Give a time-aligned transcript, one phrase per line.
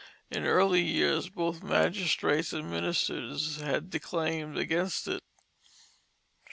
[0.31, 5.21] In early years both magistrates and ministers had declaimed against it.